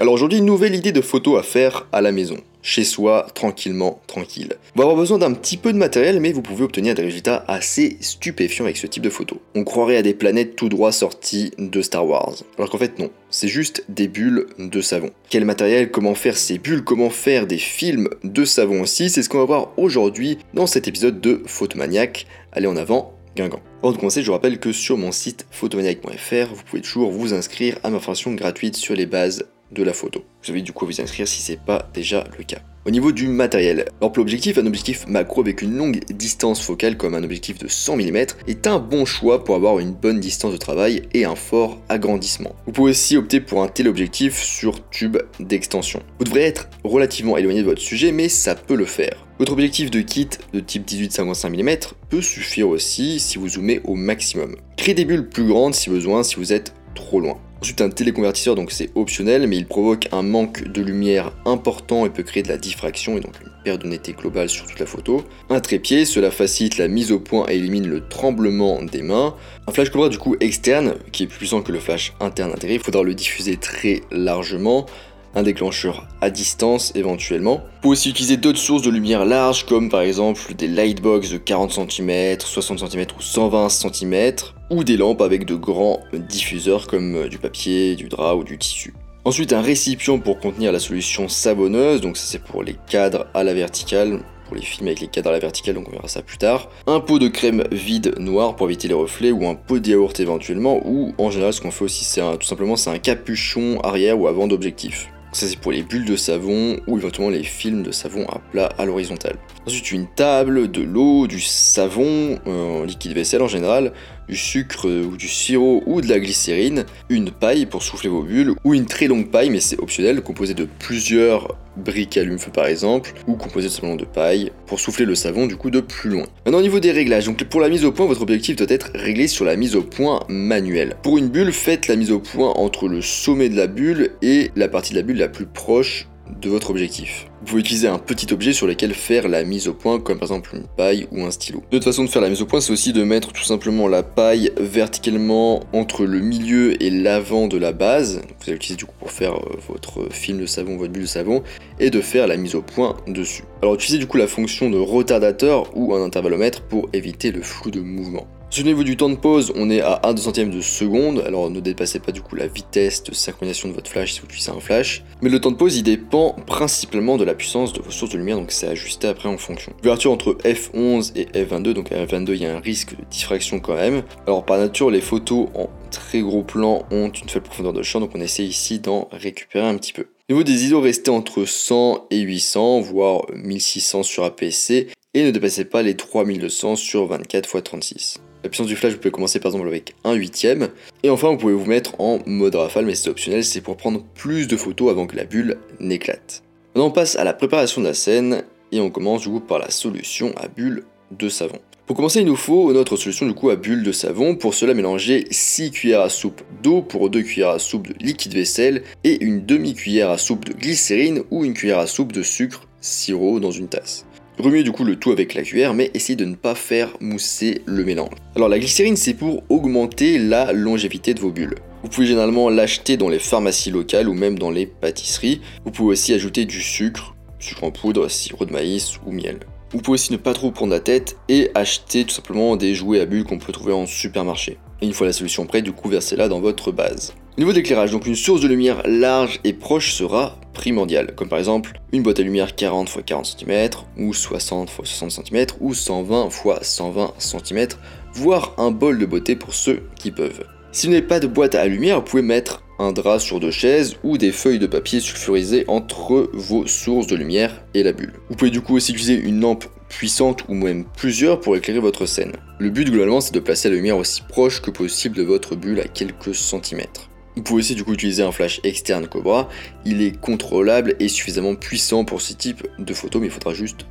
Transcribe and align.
Alors 0.00 0.14
aujourd'hui, 0.14 0.40
nouvelle 0.40 0.74
idée 0.74 0.92
de 0.92 1.02
photo 1.02 1.36
à 1.36 1.42
faire 1.42 1.86
à 1.92 2.00
la 2.00 2.10
maison 2.10 2.38
chez 2.62 2.84
soi, 2.84 3.26
tranquillement, 3.34 4.00
tranquille. 4.06 4.54
On 4.74 4.78
va 4.78 4.84
avoir 4.84 4.96
besoin 4.96 5.18
d'un 5.18 5.34
petit 5.34 5.58
peu 5.58 5.74
de 5.74 5.78
matériel, 5.78 6.20
mais 6.20 6.32
vous 6.32 6.40
pouvez 6.40 6.64
obtenir 6.64 6.94
des 6.94 7.02
résultats 7.02 7.44
assez 7.48 7.98
stupéfiants 8.00 8.64
avec 8.64 8.78
ce 8.78 8.86
type 8.86 9.02
de 9.02 9.10
photo. 9.10 9.42
On 9.54 9.62
croirait 9.62 9.98
à 9.98 10.02
des 10.02 10.14
planètes 10.14 10.56
tout 10.56 10.70
droit 10.70 10.90
sorties 10.90 11.50
de 11.58 11.82
Star 11.82 12.06
Wars. 12.06 12.32
Alors 12.56 12.70
qu'en 12.70 12.78
fait 12.78 12.98
non, 12.98 13.10
c'est 13.28 13.48
juste 13.48 13.84
des 13.90 14.08
bulles 14.08 14.46
de 14.58 14.80
savon. 14.80 15.10
Quel 15.28 15.44
matériel, 15.44 15.90
comment 15.90 16.14
faire 16.14 16.38
ces 16.38 16.56
bulles, 16.56 16.82
comment 16.82 17.10
faire 17.10 17.46
des 17.46 17.58
films 17.58 18.08
de 18.24 18.46
savon 18.46 18.80
aussi, 18.80 19.10
c'est 19.10 19.22
ce 19.22 19.28
qu'on 19.28 19.40
va 19.40 19.44
voir 19.44 19.68
aujourd'hui 19.76 20.38
dans 20.54 20.66
cet 20.66 20.88
épisode 20.88 21.20
de 21.20 21.42
Photomaniac. 21.44 22.26
Allez 22.52 22.68
en 22.68 22.76
avant, 22.76 23.12
Guingamp. 23.36 23.60
Avant 23.82 23.92
de 23.92 23.98
commencer, 23.98 24.22
je 24.22 24.28
vous 24.28 24.32
rappelle 24.32 24.60
que 24.60 24.72
sur 24.72 24.96
mon 24.96 25.12
site 25.12 25.44
photomaniac.fr, 25.50 26.54
vous 26.54 26.62
pouvez 26.64 26.80
toujours 26.80 27.10
vous 27.10 27.34
inscrire 27.34 27.78
à 27.82 27.90
ma 27.90 28.00
formation 28.00 28.32
gratuite 28.32 28.76
sur 28.76 28.94
les 28.94 29.04
bases 29.04 29.44
de 29.72 29.82
la 29.82 29.92
photo. 29.92 30.24
Vous 30.44 30.50
invite 30.52 30.64
du 30.64 30.72
coup 30.72 30.86
vous 30.86 31.00
inscrire 31.00 31.28
si 31.28 31.42
c'est 31.42 31.60
pas 31.60 31.88
déjà 31.94 32.24
le 32.38 32.44
cas. 32.44 32.60
Au 32.86 32.90
niveau 32.90 33.12
du 33.12 33.28
matériel, 33.28 33.84
alors 34.00 34.10
pour 34.10 34.20
l'objectif, 34.20 34.56
un 34.56 34.64
objectif 34.64 35.06
macro 35.06 35.42
avec 35.42 35.60
une 35.60 35.76
longue 35.76 36.00
distance 36.10 36.62
focale 36.62 36.96
comme 36.96 37.14
un 37.14 37.22
objectif 37.22 37.58
de 37.58 37.68
100 37.68 37.96
mm 37.96 38.16
est 38.46 38.66
un 38.66 38.78
bon 38.78 39.04
choix 39.04 39.44
pour 39.44 39.54
avoir 39.54 39.80
une 39.80 39.92
bonne 39.92 40.18
distance 40.18 40.52
de 40.52 40.56
travail 40.56 41.02
et 41.12 41.26
un 41.26 41.34
fort 41.34 41.78
agrandissement. 41.90 42.56
Vous 42.64 42.72
pouvez 42.72 42.92
aussi 42.92 43.18
opter 43.18 43.40
pour 43.40 43.62
un 43.62 43.68
téléobjectif 43.68 44.42
sur 44.42 44.88
tube 44.88 45.18
d'extension. 45.40 46.00
Vous 46.18 46.24
devrez 46.24 46.44
être 46.44 46.70
relativement 46.82 47.36
éloigné 47.36 47.60
de 47.60 47.66
votre 47.66 47.82
sujet 47.82 48.12
mais 48.12 48.30
ça 48.30 48.54
peut 48.54 48.76
le 48.76 48.86
faire. 48.86 49.26
Votre 49.38 49.52
objectif 49.52 49.90
de 49.90 50.00
kit 50.00 50.28
de 50.54 50.60
type 50.60 50.86
18-55 50.88 51.50
mm 51.50 51.92
peut 52.08 52.22
suffire 52.22 52.68
aussi 52.68 53.20
si 53.20 53.36
vous 53.36 53.50
zoomez 53.50 53.82
au 53.84 53.94
maximum. 53.94 54.56
Créez 54.78 54.94
des 54.94 55.04
bulles 55.04 55.28
plus 55.28 55.46
grandes 55.46 55.74
si 55.74 55.90
besoin 55.90 56.22
si 56.22 56.36
vous 56.36 56.54
êtes 56.54 56.72
trop 56.94 57.20
loin. 57.20 57.38
Ensuite 57.62 57.82
un 57.82 57.90
téléconvertisseur 57.90 58.54
donc 58.54 58.72
c'est 58.72 58.88
optionnel 58.94 59.46
mais 59.46 59.58
il 59.58 59.66
provoque 59.66 60.08
un 60.12 60.22
manque 60.22 60.66
de 60.66 60.80
lumière 60.80 61.32
important 61.44 62.06
et 62.06 62.10
peut 62.10 62.22
créer 62.22 62.42
de 62.42 62.48
la 62.48 62.56
diffraction 62.56 63.18
et 63.18 63.20
donc 63.20 63.34
une 63.42 63.50
perte 63.64 63.82
de 63.82 63.86
netteté 63.86 64.14
globale 64.14 64.48
sur 64.48 64.66
toute 64.66 64.78
la 64.78 64.86
photo. 64.86 65.24
Un 65.50 65.60
trépied, 65.60 66.06
cela 66.06 66.30
facilite 66.30 66.78
la 66.78 66.88
mise 66.88 67.12
au 67.12 67.20
point 67.20 67.44
et 67.50 67.56
élimine 67.56 67.86
le 67.86 68.00
tremblement 68.08 68.82
des 68.82 69.02
mains. 69.02 69.34
Un 69.66 69.72
flash 69.72 69.90
cobra 69.90 70.08
du 70.08 70.16
coup 70.16 70.36
externe 70.40 70.94
qui 71.12 71.24
est 71.24 71.26
plus 71.26 71.36
puissant 71.36 71.60
que 71.60 71.70
le 71.70 71.80
flash 71.80 72.14
interne 72.20 72.50
intégré, 72.52 72.76
il 72.76 72.80
faudra 72.80 73.02
le 73.02 73.12
diffuser 73.12 73.58
très 73.58 74.00
largement 74.10 74.86
un 75.34 75.42
déclencheur 75.42 76.06
à 76.20 76.30
distance 76.30 76.92
éventuellement. 76.94 77.56
Vous 77.56 77.80
pouvez 77.82 77.92
aussi 77.92 78.10
utiliser 78.10 78.36
d'autres 78.36 78.58
sources 78.58 78.82
de 78.82 78.90
lumière 78.90 79.24
large 79.24 79.66
comme 79.66 79.88
par 79.88 80.02
exemple 80.02 80.54
des 80.54 80.68
lightbox 80.68 81.30
de 81.30 81.38
40 81.38 81.72
cm, 81.90 82.40
60 82.40 82.78
cm 82.90 83.06
ou 83.18 83.22
120 83.22 83.68
cm 83.68 84.32
ou 84.70 84.84
des 84.84 84.96
lampes 84.96 85.22
avec 85.22 85.44
de 85.44 85.54
grands 85.54 86.00
diffuseurs 86.12 86.86
comme 86.86 87.28
du 87.28 87.38
papier, 87.38 87.96
du 87.96 88.08
drap 88.08 88.34
ou 88.34 88.44
du 88.44 88.58
tissu. 88.58 88.94
Ensuite 89.24 89.52
un 89.52 89.60
récipient 89.60 90.18
pour 90.18 90.40
contenir 90.40 90.72
la 90.72 90.78
solution 90.78 91.28
savonneuse, 91.28 92.00
donc 92.00 92.16
ça 92.16 92.24
c'est 92.26 92.42
pour 92.42 92.62
les 92.62 92.74
cadres 92.88 93.26
à 93.34 93.44
la 93.44 93.52
verticale, 93.52 94.20
pour 94.46 94.56
les 94.56 94.62
films 94.62 94.86
avec 94.86 95.00
les 95.00 95.08
cadres 95.08 95.28
à 95.28 95.32
la 95.32 95.38
verticale, 95.38 95.74
donc 95.74 95.88
on 95.88 95.92
verra 95.92 96.08
ça 96.08 96.22
plus 96.22 96.38
tard. 96.38 96.70
Un 96.86 97.00
pot 97.00 97.18
de 97.18 97.28
crème 97.28 97.64
vide 97.70 98.14
noire 98.18 98.56
pour 98.56 98.66
éviter 98.66 98.88
les 98.88 98.94
reflets, 98.94 99.30
ou 99.30 99.46
un 99.46 99.54
pot 99.54 99.78
de 99.78 99.90
yaourt 99.90 100.18
éventuellement, 100.18 100.80
ou 100.86 101.14
en 101.18 101.30
général 101.30 101.52
ce 101.52 101.60
qu'on 101.60 101.70
fait 101.70 101.84
aussi 101.84 102.04
c'est 102.04 102.22
tout 102.38 102.46
simplement 102.46 102.76
c'est 102.76 102.88
un 102.88 102.98
capuchon 102.98 103.78
arrière 103.82 104.18
ou 104.18 104.26
avant 104.26 104.46
d'objectif. 104.46 105.10
Ça 105.32 105.46
c'est 105.46 105.58
pour 105.58 105.72
les 105.72 105.82
bulles 105.82 106.04
de 106.04 106.16
savon 106.16 106.80
ou 106.86 106.98
éventuellement 106.98 107.30
les 107.30 107.44
films 107.44 107.82
de 107.82 107.92
savon 107.92 108.26
à 108.28 108.38
plat 108.50 108.68
à 108.78 108.84
l'horizontale. 108.84 109.36
Ensuite 109.66 109.92
une 109.92 110.08
table, 110.08 110.70
de 110.70 110.82
l'eau, 110.82 111.26
du 111.26 111.40
savon, 111.40 112.38
euh, 112.46 112.84
liquide 112.84 113.12
vaisselle 113.12 113.42
en 113.42 113.48
général, 113.48 113.92
du 114.30 114.36
sucre 114.36 114.88
ou 114.88 115.16
du 115.16 115.28
sirop 115.28 115.82
ou 115.86 116.00
de 116.00 116.08
la 116.08 116.20
glycérine, 116.20 116.84
une 117.08 117.30
paille 117.30 117.66
pour 117.66 117.82
souffler 117.82 118.08
vos 118.08 118.22
bulles, 118.22 118.54
ou 118.64 118.74
une 118.74 118.86
très 118.86 119.08
longue 119.08 119.28
paille, 119.28 119.50
mais 119.50 119.60
c'est 119.60 119.78
optionnel, 119.80 120.22
composée 120.22 120.54
de 120.54 120.68
plusieurs 120.78 121.56
briques 121.76 122.16
allume-feu 122.16 122.50
par 122.52 122.66
exemple, 122.66 123.12
ou 123.26 123.34
composée 123.34 123.68
simplement 123.68 123.96
de 123.96 124.04
paille, 124.04 124.52
pour 124.66 124.78
souffler 124.80 125.04
le 125.04 125.14
savon 125.14 125.46
du 125.46 125.56
coup 125.56 125.70
de 125.70 125.80
plus 125.80 126.10
loin. 126.10 126.26
Maintenant 126.44 126.58
au 126.58 126.62
niveau 126.62 126.80
des 126.80 126.92
réglages, 126.92 127.26
donc 127.26 127.42
pour 127.44 127.60
la 127.60 127.68
mise 127.68 127.84
au 127.84 127.92
point, 127.92 128.06
votre 128.06 128.22
objectif 128.22 128.56
doit 128.56 128.66
être 128.70 128.90
réglé 128.94 129.26
sur 129.26 129.44
la 129.44 129.56
mise 129.56 129.74
au 129.74 129.82
point 129.82 130.20
manuelle. 130.28 130.94
Pour 131.02 131.18
une 131.18 131.28
bulle, 131.28 131.52
faites 131.52 131.88
la 131.88 131.96
mise 131.96 132.12
au 132.12 132.20
point 132.20 132.50
entre 132.50 132.88
le 132.88 133.02
sommet 133.02 133.48
de 133.48 133.56
la 133.56 133.66
bulle 133.66 134.10
et 134.22 134.50
la 134.54 134.68
partie 134.68 134.92
de 134.92 134.98
la 134.98 135.02
bulle 135.02 135.18
la 135.18 135.28
plus 135.28 135.46
proche 135.46 136.06
de 136.40 136.48
votre 136.48 136.70
objectif. 136.70 137.26
Vous 137.40 137.46
pouvez 137.46 137.60
utiliser 137.60 137.88
un 137.88 137.98
petit 137.98 138.32
objet 138.32 138.52
sur 138.52 138.66
lequel 138.66 138.92
faire 138.92 139.28
la 139.28 139.44
mise 139.44 139.68
au 139.68 139.74
point, 139.74 139.98
comme 139.98 140.18
par 140.18 140.28
exemple 140.28 140.54
une 140.54 140.66
paille 140.76 141.06
ou 141.10 141.24
un 141.24 141.30
stylo. 141.30 141.62
D'autre 141.70 141.84
façon 141.84 142.04
de 142.04 142.08
faire 142.08 142.22
la 142.22 142.28
mise 142.28 142.42
au 142.42 142.46
point, 142.46 142.60
c'est 142.60 142.72
aussi 142.72 142.92
de 142.92 143.02
mettre 143.02 143.32
tout 143.32 143.44
simplement 143.44 143.88
la 143.88 144.02
paille 144.02 144.52
verticalement 144.58 145.60
entre 145.72 146.04
le 146.04 146.20
milieu 146.20 146.82
et 146.82 146.90
l'avant 146.90 147.48
de 147.48 147.56
la 147.56 147.72
base. 147.72 148.16
Vous 148.16 148.44
allez 148.44 148.52
l'utiliser 148.52 148.76
du 148.76 148.84
coup 148.84 148.94
pour 148.98 149.10
faire 149.10 149.34
euh, 149.34 149.56
votre 149.68 150.12
film 150.12 150.38
de 150.40 150.46
savon, 150.46 150.76
votre 150.76 150.92
bulle 150.92 151.02
de 151.02 151.08
savon, 151.08 151.42
et 151.78 151.90
de 151.90 152.00
faire 152.00 152.26
la 152.26 152.36
mise 152.36 152.54
au 152.54 152.62
point 152.62 152.96
dessus. 153.06 153.44
Alors 153.62 153.74
utilisez 153.74 153.98
du 153.98 154.06
coup 154.06 154.16
la 154.16 154.26
fonction 154.26 154.70
de 154.70 154.78
retardateur 154.78 155.74
ou 155.76 155.94
un 155.94 156.04
intervallomètre 156.04 156.62
pour 156.62 156.88
éviter 156.92 157.32
le 157.32 157.42
flou 157.42 157.70
de 157.70 157.80
mouvement. 157.80 158.26
Au 158.58 158.62
niveau 158.62 158.82
du 158.82 158.96
temps 158.96 159.08
de 159.08 159.14
pause, 159.14 159.52
on 159.54 159.70
est 159.70 159.80
à 159.80 160.00
1 160.02 160.12
2 160.12 160.20
centième 160.20 160.50
de 160.50 160.60
seconde, 160.60 161.22
alors 161.24 161.48
ne 161.50 161.60
dépassez 161.60 162.00
pas 162.00 162.10
du 162.12 162.20
coup 162.20 162.34
la 162.34 162.48
vitesse 162.48 163.02
de 163.04 163.14
synchronisation 163.14 163.68
de 163.68 163.74
votre 163.74 163.88
flash 163.88 164.12
si 164.12 164.20
vous 164.20 164.26
utilisez 164.26 164.50
un 164.50 164.60
flash. 164.60 165.02
Mais 165.22 165.30
le 165.30 165.40
temps 165.40 165.52
de 165.52 165.56
pause, 165.56 165.76
il 165.76 165.82
dépend 165.82 166.32
principalement 166.46 167.16
de 167.16 167.24
la 167.24 167.34
puissance 167.34 167.72
de 167.72 167.80
vos 167.80 167.90
sources 167.90 168.10
de 168.10 168.18
lumière, 168.18 168.36
donc 168.36 168.50
c'est 168.50 168.66
ajusté 168.66 169.06
après 169.06 169.28
en 169.28 169.38
fonction. 169.38 169.72
Ouverture 169.82 170.10
entre 170.12 170.36
f11 170.44 171.12
et 171.14 171.26
f22, 171.26 171.72
donc 171.72 171.92
à 171.92 172.04
f22 172.04 172.32
il 172.32 172.42
y 172.42 172.46
a 172.46 172.54
un 172.54 172.60
risque 172.60 172.96
de 172.98 173.04
diffraction 173.08 173.60
quand 173.60 173.76
même. 173.76 174.02
Alors 174.26 174.44
par 174.44 174.58
nature, 174.58 174.90
les 174.90 175.00
photos 175.00 175.48
en 175.54 175.70
très 175.90 176.20
gros 176.20 176.42
plan 176.42 176.84
ont 176.90 177.08
une 177.08 177.28
faible 177.28 177.46
profondeur 177.46 177.72
de 177.72 177.82
champ, 177.82 178.00
donc 178.00 178.10
on 178.14 178.20
essaie 178.20 178.44
ici 178.44 178.78
d'en 178.80 179.08
récupérer 179.12 179.66
un 179.66 179.76
petit 179.78 179.94
peu. 179.94 180.02
Au 180.28 180.32
niveau 180.34 180.42
des 180.42 180.64
ISO, 180.64 180.80
restez 180.80 181.10
entre 181.10 181.44
100 181.44 182.08
et 182.10 182.18
800, 182.18 182.80
voire 182.80 183.22
1600 183.32 184.02
sur 184.02 184.24
APS-C, 184.24 184.88
et 185.14 185.24
ne 185.24 185.30
dépassez 185.30 185.64
pas 185.64 185.82
les 185.82 185.96
3200 185.96 186.76
sur 186.76 187.06
24 187.06 187.56
x 187.56 187.64
36. 187.64 188.20
La 188.42 188.48
puissance 188.48 188.66
du 188.66 188.76
flash, 188.76 188.92
vous 188.92 188.98
pouvez 188.98 189.10
commencer 189.10 189.38
par 189.38 189.50
exemple 189.50 189.68
avec 189.68 189.94
un 190.04 190.14
huitième. 190.14 190.68
Et 191.02 191.10
enfin, 191.10 191.28
vous 191.28 191.36
pouvez 191.36 191.52
vous 191.52 191.66
mettre 191.66 192.00
en 192.00 192.20
mode 192.26 192.54
rafale, 192.54 192.86
mais 192.86 192.94
c'est 192.94 193.10
optionnel, 193.10 193.44
c'est 193.44 193.60
pour 193.60 193.76
prendre 193.76 194.02
plus 194.14 194.48
de 194.48 194.56
photos 194.56 194.90
avant 194.90 195.06
que 195.06 195.16
la 195.16 195.24
bulle 195.24 195.58
n'éclate. 195.78 196.42
Maintenant, 196.74 196.88
on 196.88 196.90
passe 196.90 197.16
à 197.16 197.24
la 197.24 197.34
préparation 197.34 197.82
de 197.82 197.86
la 197.86 197.94
scène, 197.94 198.44
et 198.72 198.80
on 198.80 198.90
commence 198.90 199.22
du 199.22 199.28
coup 199.28 199.40
par 199.40 199.58
la 199.58 199.70
solution 199.70 200.32
à 200.36 200.48
bulle 200.48 200.84
de 201.10 201.28
savon. 201.28 201.58
Pour 201.86 201.96
commencer, 201.96 202.20
il 202.20 202.26
nous 202.26 202.36
faut 202.36 202.72
notre 202.72 202.96
solution 202.96 203.26
du 203.26 203.34
coup 203.34 203.50
à 203.50 203.56
bulle 203.56 203.82
de 203.82 203.90
savon. 203.90 204.36
Pour 204.36 204.54
cela, 204.54 204.74
mélanger 204.74 205.26
6 205.32 205.72
cuillères 205.72 206.02
à 206.02 206.08
soupe 206.08 206.40
d'eau 206.62 206.82
pour 206.82 207.10
2 207.10 207.22
cuillères 207.22 207.50
à 207.50 207.58
soupe 207.58 207.88
de 207.88 207.94
liquide 207.98 208.32
vaisselle 208.32 208.84
et 209.02 209.22
une 209.24 209.44
demi-cuillère 209.44 210.08
à 210.08 210.16
soupe 210.16 210.44
de 210.44 210.52
glycérine 210.52 211.24
ou 211.32 211.44
une 211.44 211.52
cuillère 211.52 211.80
à 211.80 211.88
soupe 211.88 212.12
de 212.12 212.22
sucre 212.22 212.68
sirop 212.80 213.40
dans 213.40 213.50
une 213.50 213.66
tasse. 213.66 214.06
Remuez 214.40 214.62
du 214.62 214.72
coup 214.72 214.84
le 214.84 214.96
tout 214.96 215.10
avec 215.10 215.34
la 215.34 215.42
cuillère, 215.42 215.74
mais 215.74 215.90
essayez 215.92 216.16
de 216.16 216.24
ne 216.24 216.34
pas 216.34 216.54
faire 216.54 216.96
mousser 216.98 217.60
le 217.66 217.84
mélange. 217.84 218.14
Alors 218.36 218.48
la 218.48 218.58
glycérine, 218.58 218.96
c'est 218.96 219.12
pour 219.12 219.42
augmenter 219.50 220.18
la 220.18 220.54
longévité 220.54 221.12
de 221.12 221.20
vos 221.20 221.30
bulles. 221.30 221.56
Vous 221.82 221.90
pouvez 221.90 222.06
généralement 222.06 222.48
l'acheter 222.48 222.96
dans 222.96 223.10
les 223.10 223.18
pharmacies 223.18 223.70
locales 223.70 224.08
ou 224.08 224.14
même 224.14 224.38
dans 224.38 224.50
les 224.50 224.64
pâtisseries. 224.64 225.42
Vous 225.66 225.70
pouvez 225.70 225.90
aussi 225.90 226.14
ajouter 226.14 226.46
du 226.46 226.62
sucre, 226.62 227.14
sucre 227.38 227.64
en 227.64 227.70
poudre, 227.70 228.08
sirop 228.08 228.46
de 228.46 228.52
maïs 228.52 228.92
ou 229.04 229.12
miel. 229.12 229.40
Vous 229.72 229.82
pouvez 229.82 229.96
aussi 229.96 230.10
ne 230.10 230.16
pas 230.16 230.32
trop 230.32 230.50
prendre 230.50 230.72
la 230.72 230.80
tête 230.80 231.18
et 231.28 231.50
acheter 231.54 232.04
tout 232.04 232.14
simplement 232.14 232.56
des 232.56 232.74
jouets 232.74 233.00
à 233.00 233.04
bulles 233.04 233.24
qu'on 233.24 233.38
peut 233.38 233.52
trouver 233.52 233.74
en 233.74 233.84
supermarché. 233.84 234.56
Une 234.82 234.94
fois 234.94 235.06
la 235.06 235.12
solution 235.12 235.44
prête, 235.44 235.64
du 235.64 235.72
coup 235.72 235.88
versez-la 235.88 236.28
dans 236.28 236.40
votre 236.40 236.72
base. 236.72 237.12
Au 237.36 237.40
niveau 237.40 237.52
d'éclairage, 237.52 237.90
donc 237.90 238.06
une 238.06 238.16
source 238.16 238.40
de 238.40 238.48
lumière 238.48 238.82
large 238.86 239.40
et 239.44 239.52
proche 239.52 239.92
sera 239.92 240.38
primordiale, 240.54 241.14
comme 241.14 241.28
par 241.28 241.38
exemple 241.38 241.80
une 241.92 242.02
boîte 242.02 242.18
à 242.18 242.22
lumière 242.22 242.54
40 242.54 242.88
x 242.88 243.02
40 243.04 243.26
cm, 243.26 243.70
ou 243.98 244.14
60 244.14 244.70
x 244.78 244.90
60 244.90 245.26
cm, 245.26 245.46
ou 245.60 245.74
120 245.74 246.28
x 246.28 246.58
120 246.62 247.12
cm, 247.18 247.68
voire 248.14 248.54
un 248.56 248.70
bol 248.70 248.98
de 248.98 249.06
beauté 249.06 249.36
pour 249.36 249.54
ceux 249.54 249.82
qui 249.96 250.10
peuvent. 250.10 250.44
Si 250.72 250.86
vous 250.86 250.92
n'avez 250.92 251.06
pas 251.06 251.20
de 251.20 251.26
boîte 251.26 251.54
à 251.54 251.66
lumière, 251.66 251.96
vous 251.96 252.06
pouvez 252.06 252.22
mettre 252.22 252.62
un 252.78 252.92
drap 252.92 253.18
sur 253.18 253.40
deux 253.40 253.50
chaises 253.50 253.96
ou 254.02 254.16
des 254.16 254.32
feuilles 254.32 254.58
de 254.58 254.66
papier 254.66 255.00
sulfurisées 255.00 255.64
entre 255.68 256.30
vos 256.32 256.66
sources 256.66 257.06
de 257.06 257.16
lumière 257.16 257.62
et 257.74 257.82
la 257.82 257.92
bulle. 257.92 258.14
Vous 258.30 258.36
pouvez 258.36 258.50
du 258.50 258.62
coup 258.62 258.76
aussi 258.76 258.92
utiliser 258.92 259.14
une 259.14 259.40
lampe 259.40 259.66
puissante 259.90 260.44
ou 260.48 260.54
même 260.54 260.86
plusieurs 260.96 261.40
pour 261.40 261.54
éclairer 261.56 261.80
votre 261.80 262.06
scène. 262.06 262.32
Le 262.58 262.70
but 262.70 262.88
globalement 262.88 263.20
c'est 263.20 263.34
de 263.34 263.40
placer 263.40 263.68
la 263.68 263.76
lumière 263.76 263.98
aussi 263.98 264.22
proche 264.22 264.62
que 264.62 264.70
possible 264.70 265.16
de 265.16 265.22
votre 265.22 265.56
bulle 265.56 265.80
à 265.80 265.88
quelques 265.88 266.34
centimètres. 266.34 267.10
Vous 267.36 267.42
pouvez 267.42 267.60
aussi 267.60 267.74
du 267.74 267.84
coup 267.84 267.92
utiliser 267.92 268.22
un 268.22 268.32
flash 268.32 268.60
externe 268.64 269.06
Cobra, 269.06 269.48
il 269.84 270.00
est 270.00 270.18
contrôlable 270.18 270.94
et 271.00 271.08
suffisamment 271.08 271.54
puissant 271.54 272.04
pour 272.04 272.22
ce 272.22 272.32
type 272.32 272.66
de 272.78 272.94
photos 272.94 273.20
mais 273.20 273.28
il 273.28 273.32
faudra 273.32 273.52
juste 273.52 273.84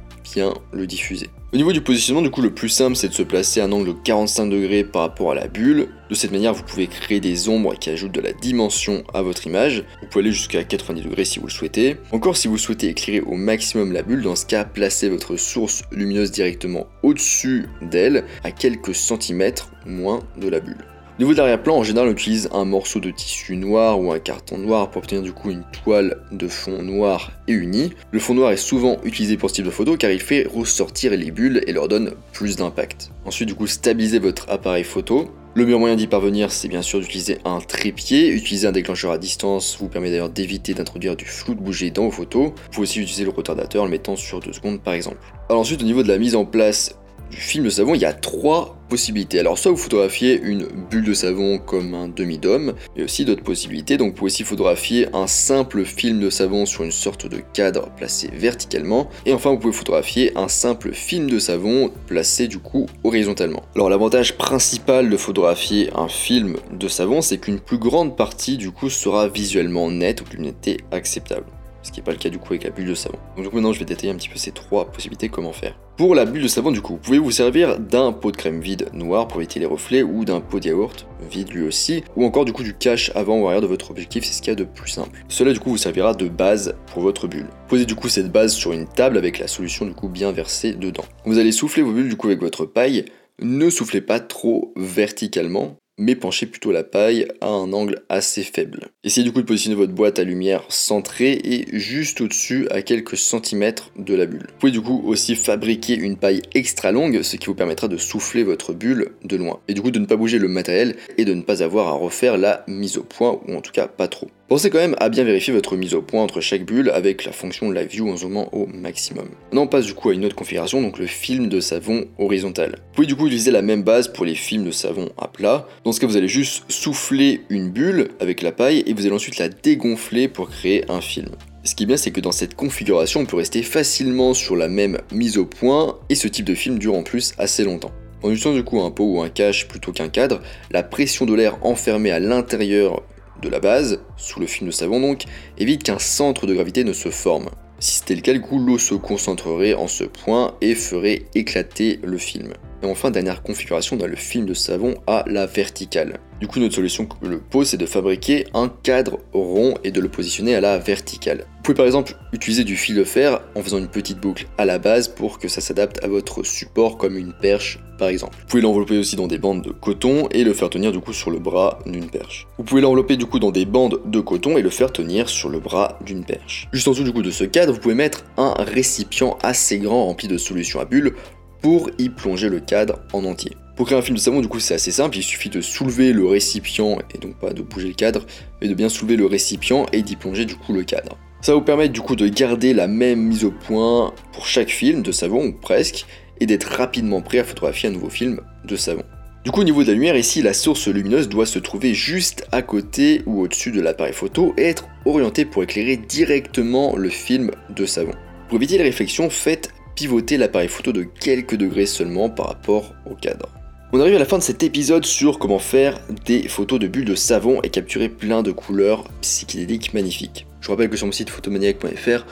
le 0.72 0.88
diffuser. 0.88 1.30
Au 1.52 1.58
niveau 1.58 1.74
du 1.74 1.82
positionnement, 1.82 2.22
du 2.22 2.30
coup, 2.30 2.42
le 2.42 2.54
plus 2.54 2.70
simple, 2.70 2.96
c'est 2.96 3.08
de 3.08 3.14
se 3.14 3.24
placer 3.24 3.60
à 3.60 3.66
un 3.66 3.72
angle 3.72 3.88
de 3.88 3.94
45 3.94 4.48
degrés 4.48 4.84
par 4.84 5.02
rapport 5.02 5.32
à 5.32 5.36
la 5.36 5.48
bulle. 5.48 5.90
De 6.10 6.16
cette 6.16 6.32
manière, 6.32 6.54
vous 6.54 6.64
pouvez 6.64 6.86
créer 6.86 7.20
des 7.20 7.50
ombres 7.50 7.74
qui 7.74 7.90
ajoutent 7.90 8.12
de 8.12 8.22
la 8.22 8.34
dimension 8.34 9.04
à 9.16 9.24
votre 9.24 9.48
image. 9.48 9.84
Vous 10.02 10.08
pouvez 10.08 10.26
aller 10.26 10.32
jusqu'à 10.32 10.64
90 10.64 11.02
degrés 11.02 11.26
si 11.26 11.40
vous 11.40 11.48
le 11.48 11.52
souhaitez. 11.52 11.98
Encore, 12.12 12.38
si 12.38 12.48
vous 12.48 12.60
souhaitez 12.60 12.90
éclairer 12.90 13.22
au 13.22 13.34
maximum 13.34 13.94
la 13.94 14.04
bulle, 14.04 14.22
dans 14.22 14.36
ce 14.36 14.46
cas, 14.46 14.64
placez 14.64 15.10
votre 15.10 15.38
source 15.38 15.82
lumineuse 15.92 16.32
directement 16.32 16.86
au-dessus 17.02 17.68
d'elle, 17.82 18.26
à 18.44 18.52
quelques 18.52 18.94
centimètres 18.94 19.72
moins 19.88 20.20
de 20.38 20.50
la 20.50 20.60
bulle. 20.60 20.86
Au 21.20 21.22
niveau 21.22 21.34
de 21.34 21.40
l'arrière-plan, 21.40 21.76
en 21.76 21.84
général, 21.84 22.08
on 22.08 22.12
utilise 22.14 22.48
un 22.54 22.64
morceau 22.64 23.02
de 23.02 23.12
tissu 23.12 23.58
noir 23.58 24.00
ou 24.00 24.14
un 24.14 24.20
carton 24.20 24.58
noir 24.58 24.90
pour 24.90 25.02
obtenir 25.02 25.22
du 25.22 25.34
coup 25.34 25.52
une 25.52 25.66
toile 25.84 26.16
de 26.32 26.48
fond 26.48 26.82
noir 26.82 27.34
et 27.50 27.52
uni. 27.52 27.92
Le 28.12 28.20
fond 28.20 28.36
noir 28.36 28.54
est 28.54 28.56
souvent 28.56 29.02
utilisé 29.04 29.36
pour 29.36 29.50
ce 29.50 29.56
type 29.56 29.66
de 29.66 29.70
photo 29.70 29.98
car 29.98 30.12
il 30.12 30.22
fait 30.22 30.48
ressortir 30.48 31.12
les 31.12 31.32
bulles 31.32 31.62
et 31.68 31.74
leur 31.74 31.90
donne 31.90 32.14
plus 32.32 32.56
d'impact. 32.56 33.12
Ensuite, 33.26 33.50
du 33.50 33.54
coup, 33.56 33.68
stabilisez 33.68 34.20
votre 34.20 34.50
appareil 34.50 34.86
photo. 34.86 35.30
Le 35.56 35.66
meilleur 35.66 35.82
moyen 35.82 35.98
d'y 35.98 36.08
parvenir, 36.08 36.54
c'est 36.54 36.70
bien 36.70 36.82
sûr 36.82 37.02
d'utiliser 37.02 37.40
un 37.44 37.60
trépied. 37.60 38.30
Utiliser 38.30 38.68
un 38.68 38.72
déclencheur 38.72 39.12
à 39.12 39.18
distance 39.18 39.76
vous 39.78 39.90
permet 39.90 40.12
d'ailleurs 40.12 40.30
d'éviter 40.30 40.74
d'introduire 40.74 41.18
du 41.18 41.26
flou 41.26 41.54
de 41.54 41.60
bouger 41.60 41.92
dans 41.92 42.06
vos 42.06 42.12
photos. 42.12 42.52
Vous 42.52 42.70
pouvez 42.72 42.84
aussi 42.84 43.02
utiliser 43.02 43.26
le 43.26 43.32
retardateur 43.32 43.82
en 43.82 43.86
le 43.88 43.92
mettant 43.92 44.16
sur 44.16 44.40
2 44.40 44.54
secondes 44.54 44.82
par 44.82 44.94
exemple. 44.94 45.18
Alors 45.50 45.60
ensuite, 45.60 45.82
au 45.82 45.86
niveau 45.86 46.02
de 46.02 46.08
la 46.08 46.18
mise 46.18 46.38
en 46.38 46.46
place 46.46 46.96
du 47.30 47.36
film 47.42 47.66
de 47.66 47.70
savon, 47.70 47.94
il 47.94 48.00
y 48.00 48.06
a 48.06 48.14
trois 48.14 48.79
possibilités. 48.90 49.40
Alors 49.40 49.58
soit 49.58 49.72
vous 49.72 49.78
photographiez 49.78 50.40
une 50.42 50.68
bulle 50.90 51.06
de 51.06 51.14
savon 51.14 51.60
comme 51.60 51.94
un 51.94 52.08
demi-dôme, 52.08 52.74
mais 52.96 53.04
aussi 53.04 53.24
d'autres 53.24 53.44
possibilités. 53.44 53.98
Donc 53.98 54.10
vous 54.10 54.16
pouvez 54.16 54.32
aussi 54.32 54.44
photographier 54.44 55.08
un 55.14 55.28
simple 55.28 55.86
film 55.86 56.20
de 56.20 56.30
savon 56.30 56.66
sur 56.66 56.84
une 56.84 56.92
sorte 56.92 57.28
de 57.28 57.38
cadre 57.54 57.90
placé 57.96 58.30
verticalement. 58.34 59.10
Et 59.26 59.34
enfin 59.34 59.52
vous 59.52 59.60
pouvez 59.60 59.74
photographier 59.74 60.32
un 60.36 60.48
simple 60.48 60.92
film 60.94 61.30
de 61.30 61.40
savon 61.40 61.92
placé 62.08 62.48
du 62.48 62.60
coup 62.60 62.88
horizontalement. 63.04 63.64
Alors 63.76 63.90
l'avantage 63.90 64.38
principal 64.38 65.10
de 65.10 65.18
photographier 65.18 65.90
un 65.96 66.08
film 66.08 66.58
de 66.72 66.88
savon, 66.88 67.22
c'est 67.22 67.38
qu'une 67.38 67.60
plus 67.60 67.78
grande 67.78 68.18
partie 68.18 68.58
du 68.58 68.72
coup 68.72 68.90
sera 68.90 69.28
visuellement 69.28 69.90
nette 69.92 70.22
ou 70.22 70.24
d'une 70.26 70.44
netteté 70.44 70.78
acceptable 70.92 71.46
ce 71.82 71.92
qui 71.92 72.00
n'est 72.00 72.04
pas 72.04 72.12
le 72.12 72.18
cas 72.18 72.30
du 72.30 72.38
coup 72.38 72.54
avec 72.54 72.64
la 72.64 72.70
bulle 72.70 72.88
de 72.88 72.94
savon. 72.94 73.18
Donc 73.38 73.54
maintenant 73.54 73.74
je 73.74 73.80
vais 73.80 73.86
détailler 73.86 74.12
un 74.12 74.16
petit 74.16 74.30
peu 74.30 74.38
ces 74.38 74.52
trois 74.52 74.86
possibilités, 74.92 75.30
comment 75.30 75.54
faire. 75.54 75.78
Pour 75.98 76.16
la 76.16 76.26
bulle 76.26 76.44
de 76.44 76.48
savon 76.48 76.72
du 76.72 76.82
coup, 76.82 76.94
vous 76.94 77.00
pouvez 77.00 77.20
vous 77.20 77.32
servir 77.32 77.80
d'un 77.80 78.12
pot 78.12 78.32
de 78.32 78.38
crème 78.38 78.62
vide 78.62 78.88
noir 78.94 79.28
pour 79.28 79.42
éviter 79.42 79.60
les 79.60 79.66
reflets 79.66 80.02
ou 80.02 80.24
d'un 80.24 80.40
pot 80.40 80.60
de 80.60 80.68
yaourt 80.68 81.08
vide 81.30 81.52
lui 81.52 81.64
aussi, 81.64 82.04
ou 82.16 82.24
encore 82.26 82.46
du 82.46 82.54
coup 82.54 82.64
du 82.64 82.74
cache 82.74 83.12
avant 83.16 83.40
ou 83.40 83.48
arrière 83.48 83.62
de 83.62 83.68
votre 83.68 83.92
objectif, 83.92 84.24
c'est 84.24 84.34
ce 84.34 84.42
qu'il 84.42 84.52
y 84.52 84.54
a 84.54 84.56
de 84.56 84.64
plus 84.64 84.90
simple. 84.90 85.26
Cela 85.28 85.52
du 85.52 85.60
coup 85.60 85.72
vous 85.72 85.78
servira 85.78 86.14
de 86.14 86.30
base 86.30 86.76
pour 86.88 87.02
votre 87.02 87.28
bulle. 87.28 87.48
Posez 87.68 87.86
du 87.86 87.96
coup 87.96 88.08
cette 88.08 88.32
base 88.32 88.54
sur 88.54 88.72
une 88.72 88.88
table 88.88 89.18
avec 89.18 89.40
la 89.40 89.48
solution 89.48 89.86
du 89.86 89.94
coup 89.94 90.08
bien 90.08 90.32
versée 90.32 90.74
dedans. 90.74 91.06
Vous 91.26 91.38
allez 91.38 91.52
souffler 91.52 91.84
vos 91.84 91.92
bulles 91.92 92.10
du 92.10 92.16
coup 92.16 92.28
avec 92.28 92.40
votre 92.40 92.66
paille, 92.66 93.06
ne 93.42 93.70
soufflez 93.70 94.02
pas 94.02 94.20
trop 94.20 94.74
verticalement, 94.76 95.78
mais 96.00 96.16
penchez 96.16 96.48
plutôt 96.48 96.72
la 96.72 96.84
paille 96.84 97.28
à 97.42 97.50
un 97.50 97.72
angle 97.74 98.02
assez 98.10 98.42
faible. 98.42 98.88
Essayez 99.04 99.24
du 99.24 99.32
coup 99.32 99.42
de 99.42 99.46
positionner 99.46 99.76
votre 99.76 99.94
boîte 99.94 100.18
à 100.18 100.24
lumière 100.24 100.64
centrée 100.70 101.34
et 101.44 101.68
juste 101.78 102.22
au-dessus 102.22 102.68
à 102.72 102.82
quelques 102.82 103.18
centimètres 103.18 103.92
de 103.98 104.16
la 104.16 104.26
bulle. 104.26 104.48
Vous 104.50 104.60
pouvez 104.60 104.72
du 104.72 104.82
coup 104.82 105.04
aussi 105.06 105.36
fabriquer 105.36 105.96
une 105.96 106.18
paille 106.18 106.42
extra 106.56 106.92
longue, 106.92 107.22
ce 107.22 107.36
qui 107.36 107.48
vous 107.48 107.56
permettra 107.56 107.88
de 107.88 107.98
souffler 107.98 108.44
votre 108.44 108.74
bulle 108.74 109.12
de 109.24 109.36
loin. 109.36 109.60
Et 109.68 109.74
du 109.74 109.82
coup 109.82 109.92
de 109.92 110.00
ne 110.00 110.06
pas 110.06 110.16
bouger 110.16 110.40
le 110.40 110.48
matériel 110.48 110.96
et 111.18 111.26
de 111.26 111.34
ne 111.34 111.42
pas 111.42 111.62
avoir 111.62 111.90
à 111.90 111.94
refaire 111.94 112.38
la 112.38 112.64
mise 112.68 112.98
au 112.98 113.04
point, 113.04 113.40
ou 113.48 113.56
en 113.56 113.62
tout 113.62 113.72
cas 113.72 113.88
pas 113.88 114.08
trop. 114.08 114.30
Pensez 114.50 114.72
quand 114.72 114.80
même 114.80 114.96
à 115.00 115.10
bien 115.10 115.26
vérifier 115.26 115.54
votre 115.54 115.76
mise 115.76 115.94
au 115.94 116.02
point 116.02 116.24
entre 116.24 116.42
chaque 116.42 116.66
bulle 116.66 116.90
avec 116.90 117.24
la 117.24 117.32
fonction 117.32 117.70
Live 117.70 117.90
View 117.90 118.10
en 118.10 118.18
zoomant 118.18 118.50
au 118.52 118.66
maximum. 118.66 119.30
On 119.52 119.68
passe 119.68 119.86
du 119.86 119.94
coup 119.94 120.10
à 120.10 120.16
une 120.16 120.26
autre 120.26 120.36
configuration, 120.36 120.82
donc 120.82 120.98
le 120.98 121.06
film 121.06 121.50
de 121.50 121.60
savon 121.60 122.06
horizontal. 122.18 122.72
Vous 122.72 122.94
pouvez 122.96 123.06
du 123.06 123.16
coup 123.16 123.28
utiliser 123.28 123.52
la 123.52 123.62
même 123.62 123.84
base 123.84 124.08
pour 124.08 124.26
les 124.26 124.34
films 124.34 124.64
de 124.64 124.72
savon 124.72 125.10
à 125.20 125.28
plat. 125.28 125.68
Dans 125.84 125.92
ce 125.92 126.00
cas 126.00 126.08
vous 126.08 126.18
allez 126.18 126.28
juste 126.28 126.64
souffler 126.68 127.42
une 127.50 127.70
bulle 127.70 128.08
avec 128.20 128.42
la 128.42 128.52
paille 128.52 128.84
et 128.88 128.94
vous 128.94 129.06
allez 129.06 129.14
ensuite 129.14 129.38
la 129.38 129.50
dégonfler 129.50 130.28
pour 130.28 130.50
créer 130.50 130.84
un 130.90 131.00
film. 131.00 131.30
Ce 131.64 131.76
qui 131.76 131.84
est 131.84 131.86
bien, 131.86 131.98
c'est 131.98 132.10
que 132.10 132.20
dans 132.20 132.32
cette 132.32 132.56
configuration, 132.56 133.20
on 133.20 133.26
peut 133.28 133.38
rester 133.38 133.62
facilement 133.62 134.34
sur 134.34 134.56
la 134.56 134.68
même 134.68 134.98
mise 135.12 135.38
au 135.38 135.46
point 135.46 136.00
et 136.10 136.16
ce 136.16 136.28
type 136.28 136.46
de 136.46 136.56
film 136.56 136.80
dure 136.80 136.96
en 136.96 137.04
plus 137.04 137.36
assez 137.38 137.64
longtemps. 137.64 137.92
En 138.24 138.30
utilisant 138.30 138.56
du 138.56 138.64
coup 138.64 138.82
un 138.82 138.90
pot 138.90 139.06
ou 139.06 139.22
un 139.22 139.30
cache 139.30 139.68
plutôt 139.68 139.92
qu'un 139.92 140.10
cadre, 140.10 140.42
la 140.72 140.82
pression 140.82 141.28
de 141.28 141.36
l'air 141.36 141.60
enfermé 141.62 142.10
à 142.10 142.20
l'intérieur 142.20 143.04
de 143.42 143.50
la 143.50 143.60
base, 143.60 144.00
sous 144.18 144.40
le 144.40 144.48
film 144.48 144.68
de 144.70 144.74
savon 144.74 145.00
donc, 145.00 145.24
évite 145.58 145.84
qu'un 145.84 146.00
centre 146.00 146.48
de 146.48 146.54
gravité 146.54 146.84
ne 146.84 146.94
se 146.94 147.10
forme. 147.10 147.50
Si 147.80 148.00
c'était 148.00 148.16
le 148.16 148.22
cas, 148.22 148.34
du 148.34 148.42
coup, 148.42 148.60
l'eau 148.60 148.78
se 148.78 148.94
concentrerait 148.94 149.74
en 149.74 149.88
ce 149.88 150.04
point 150.04 150.56
et 150.60 150.76
ferait 150.76 151.24
éclater 151.34 152.00
le 152.04 152.18
film. 152.18 152.54
Et 152.84 152.86
enfin, 152.86 153.10
dernière 153.10 153.42
configuration, 153.42 153.96
dans 153.96 154.08
le 154.08 154.18
film 154.18 154.46
de 154.46 154.54
savon 154.54 154.96
à 155.08 155.24
la 155.28 155.46
verticale. 155.46 156.20
Du 156.42 156.48
coup, 156.48 156.60
notre 156.60 156.76
solution 156.76 157.06
que 157.06 157.26
le 157.26 157.40
pose, 157.40 157.70
c'est 157.70 157.78
de 157.78 157.86
fabriquer 157.86 158.48
un 158.54 158.68
cadre 158.68 159.20
rond 159.32 159.76
et 159.86 159.92
de 159.92 160.02
le 160.02 160.10
positionner 160.10 160.56
à 160.56 160.62
la 160.62 160.78
verticale. 160.78 161.46
Vous 161.70 161.76
pouvez 161.76 161.84
par 161.84 161.86
exemple 161.86 162.16
utiliser 162.34 162.64
du 162.64 162.76
fil 162.76 162.96
de 162.96 163.04
fer 163.04 163.42
en 163.54 163.62
faisant 163.62 163.78
une 163.78 163.90
petite 163.90 164.20
boucle 164.20 164.48
à 164.58 164.66
la 164.66 164.80
base 164.80 165.08
pour 165.08 165.38
que 165.38 165.48
ça 165.48 165.62
s'adapte 165.62 166.04
à 166.04 166.08
votre 166.08 166.42
support 166.42 166.98
comme 166.98 167.16
une 167.16 167.32
perche 167.32 167.78
par 168.00 168.08
exemple. 168.08 168.36
Vous 168.40 168.48
pouvez 168.48 168.64
l'envelopper 168.64 168.98
aussi 168.98 169.16
dans 169.16 169.28
des 169.28 169.38
bandes 169.38 169.62
de 169.62 169.70
coton 169.70 170.28
et 170.32 170.44
le 170.44 170.54
faire 170.54 170.72
tenir 170.72 170.92
du 170.92 171.00
coup 171.00 171.14
sur 171.14 171.30
le 171.30 171.38
bras 171.38 171.78
d'une 171.86 172.10
perche. 172.10 172.48
Vous 172.58 172.64
pouvez 172.64 172.82
l'envelopper 172.82 173.18
du 173.18 173.28
coup 173.28 173.38
dans 173.38 173.52
des 173.52 173.66
bandes 173.66 174.02
de 174.04 174.20
coton 174.20 174.58
et 174.58 174.64
le 174.64 174.72
faire 174.72 174.92
tenir 174.92 175.30
sur 175.30 175.48
le 175.48 175.60
bras 175.60 176.00
d'une 176.04 176.26
perche. 176.26 176.68
Juste 176.74 176.88
en 176.88 176.92
dessous 176.92 177.04
du 177.04 177.14
coup 177.14 177.22
de 177.22 177.30
ce 177.30 177.44
cadre, 177.44 177.72
vous 177.72 177.80
pouvez 177.80 177.94
mettre 177.94 178.26
un 178.38 178.56
récipient 178.58 179.38
assez 179.44 179.78
grand 179.78 180.08
rempli 180.08 180.28
de 180.28 180.40
solution 180.40 180.80
à 180.80 180.86
bulles 180.86 181.14
pour 181.62 181.92
y 182.00 182.10
plonger 182.10 182.50
le 182.50 182.62
cadre 182.62 182.98
en 183.14 183.24
entier. 183.26 183.56
Pour 183.76 183.86
créer 183.86 183.98
un 184.00 184.02
film 184.02 184.18
de 184.18 184.22
savon, 184.22 184.42
du 184.42 184.48
coup, 184.48 184.60
c'est 184.60 184.74
assez 184.74 184.92
simple. 184.92 185.18
Il 185.18 185.24
suffit 185.24 185.50
de 185.50 185.62
soulever 185.62 186.14
le 186.14 186.26
récipient, 186.26 186.98
et 187.14 187.18
donc 187.20 187.36
pas 187.36 187.54
de 187.54 187.62
bouger 187.62 187.88
le 187.88 187.94
cadre, 187.94 188.26
mais 188.60 188.68
de 188.68 188.74
bien 188.74 188.90
soulever 188.90 189.16
le 189.16 189.26
récipient 189.26 189.86
et 189.94 190.02
d'y 190.02 190.18
plonger 190.18 190.46
du 190.46 190.56
coup 190.56 190.74
le 190.74 190.84
cadre. 190.84 191.18
Ça 191.42 191.54
va 191.54 191.58
vous 191.58 191.64
permettre 191.64 191.94
du 191.94 192.02
coup 192.02 192.18
de 192.18 192.28
garder 192.28 192.74
la 192.74 192.88
même 192.88 193.22
mise 193.22 193.46
au 193.46 193.52
point 193.52 194.14
pour 194.34 194.46
chaque 194.46 194.70
film 194.70 195.02
de 195.02 195.12
savon, 195.14 195.46
ou 195.46 195.54
presque, 195.54 196.06
et 196.42 196.46
d'être 196.46 196.66
rapidement 196.66 197.22
prêt 197.22 197.40
à 197.40 197.44
photographier 197.44 197.90
un 197.90 197.94
nouveau 197.94 198.10
film 198.10 198.42
de 198.66 198.76
savon. 198.76 199.04
Du 199.46 199.52
coup, 199.52 199.62
au 199.62 199.64
niveau 199.64 199.84
de 199.84 199.88
la 199.88 199.94
lumière, 199.94 200.18
ici, 200.18 200.42
la 200.42 200.54
source 200.54 200.90
lumineuse 200.90 201.30
doit 201.30 201.46
se 201.46 201.60
trouver 201.60 201.94
juste 201.94 202.46
à 202.52 202.62
côté 202.62 203.22
ou 203.26 203.42
au-dessus 203.42 203.72
de 203.72 203.80
l'appareil 203.80 204.14
photo 204.14 204.54
et 204.58 204.64
être 204.64 204.86
orientée 205.06 205.46
pour 205.46 205.64
éclairer 205.64 205.96
directement 205.96 206.98
le 206.98 207.10
film 207.10 207.52
de 207.70 207.86
savon. 207.86 208.12
Pour 208.50 208.58
éviter 208.58 208.78
les 208.78 208.84
réflexions, 208.84 209.30
faites 209.30 209.70
pivoter 209.96 210.38
l'appareil 210.38 210.68
photo 210.68 210.92
de 210.92 211.04
quelques 211.04 211.56
degrés 211.56 211.86
seulement 211.86 212.30
par 212.30 212.48
rapport 212.48 212.94
au 213.10 213.16
cadre. 213.16 213.50
On 213.92 214.00
arrive 214.00 214.18
à 214.18 214.20
la 214.20 214.26
fin 214.26 214.38
de 214.38 214.44
cet 214.44 214.62
épisode 214.62 215.04
sur 215.04 215.40
comment 215.40 215.58
faire 215.58 216.00
des 216.24 216.48
photos 216.48 216.80
de 216.80 216.88
bulles 216.88 217.06
de 217.06 217.16
savon 217.16 217.60
et 217.64 217.70
capturer 217.72 218.08
plein 218.08 218.44
de 218.44 218.52
couleurs 218.52 219.06
psychédéliques 219.22 219.96
magnifiques. 219.96 220.46
Je 220.62 220.68
vous 220.68 220.74
rappelle 220.74 220.92
que 220.92 220.96
sur 220.96 221.08
mon 221.08 221.12
site 221.12 221.32
photomaniac.fr, 221.32 222.24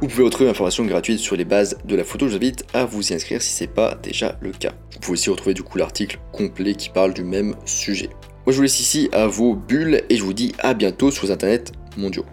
vous 0.00 0.06
pouvez 0.06 0.22
retrouver 0.22 0.48
informations 0.48 0.84
gratuites 0.84 1.18
sur 1.18 1.34
les 1.34 1.44
bases 1.44 1.76
de 1.84 1.96
la 1.96 2.04
photo. 2.04 2.26
Je 2.26 2.30
vous 2.30 2.36
invite 2.36 2.64
à 2.72 2.84
vous 2.84 3.10
y 3.10 3.14
inscrire 3.14 3.42
si 3.42 3.50
ce 3.50 3.64
n'est 3.64 3.70
pas 3.70 3.98
déjà 4.00 4.38
le 4.40 4.52
cas. 4.52 4.74
Vous 4.92 5.00
pouvez 5.00 5.12
aussi 5.14 5.28
retrouver 5.28 5.54
du 5.54 5.64
coup 5.64 5.76
l'article 5.76 6.20
complet 6.30 6.74
qui 6.74 6.88
parle 6.88 7.12
du 7.14 7.24
même 7.24 7.56
sujet. 7.64 8.10
Moi 8.46 8.52
je 8.52 8.56
vous 8.58 8.62
laisse 8.62 8.78
ici 8.78 9.08
à 9.10 9.26
vos 9.26 9.56
bulles 9.56 10.02
et 10.08 10.16
je 10.16 10.22
vous 10.22 10.34
dis 10.34 10.52
à 10.60 10.72
bientôt 10.72 11.10
sur 11.10 11.26
les 11.26 11.32
internets 11.32 11.72
mondiaux. 11.96 12.26